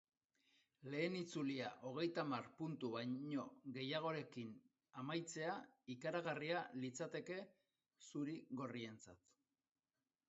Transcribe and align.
Lehen 0.91 1.17
itzulia 1.17 1.67
hogeitahamar 1.89 2.47
puntu 2.61 2.89
baino 2.95 3.45
gehiagorekin 3.77 4.57
amaitzea 5.03 5.53
ikaragarria 5.97 6.65
litzateke 6.87 7.39
zuri-gorrientzat. 8.09 9.33